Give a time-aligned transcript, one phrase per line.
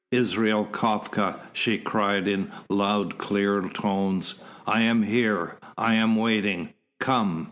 [0.11, 4.41] "Israel Kafka!" she cried in loud clear tones.
[4.65, 7.39] "I am here I am waiting come!"